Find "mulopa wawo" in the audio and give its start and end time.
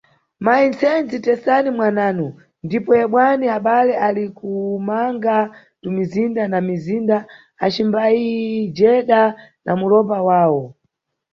9.79-10.63